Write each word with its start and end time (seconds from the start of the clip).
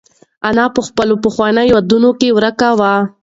انا 0.47 0.65
په 0.75 0.81
خپلو 0.87 1.15
پخوانیو 1.23 1.71
یادونو 1.73 2.09
کې 2.19 2.29
ورکه 2.37 2.69
وه. 2.79 2.93